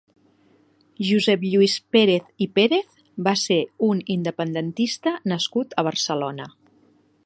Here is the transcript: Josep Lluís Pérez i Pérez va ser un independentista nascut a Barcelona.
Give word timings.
Josep 1.09 1.43
Lluís 1.49 1.75
Pérez 1.97 2.33
i 2.47 2.49
Pérez 2.57 2.97
va 3.29 3.37
ser 3.45 3.61
un 3.91 4.03
independentista 4.17 5.17
nascut 5.35 5.83
a 5.83 5.87
Barcelona. 5.91 6.55